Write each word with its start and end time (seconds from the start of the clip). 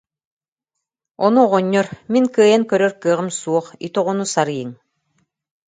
Ону 1.25 1.39
оҕонньор: 1.45 1.87
«Мин 2.11 2.25
кыайан 2.35 2.63
көрөр 2.69 2.93
кыаҕым 3.01 3.29
суох, 3.39 3.65
ити 3.85 3.97
оҕону 4.01 4.25
сарыйыҥ» 4.33 4.71